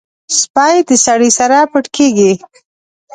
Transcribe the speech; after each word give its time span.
سپي 0.39 0.75
د 0.87 0.91
سړي 1.05 1.29
سره 1.39 1.57
پټ 1.71 1.85
کېږي. 1.95 2.31